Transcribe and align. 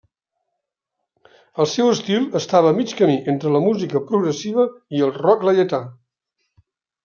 El 1.65 1.69
seu 1.73 1.89
estil 1.97 2.25
estava 2.41 2.73
a 2.73 2.77
mig 2.79 2.95
camí 3.03 3.19
entre 3.35 3.53
la 3.59 3.63
música 3.69 4.03
progressiva 4.11 4.69
i 5.01 5.07
el 5.11 5.15
rock 5.23 5.49
laietà. 5.51 5.85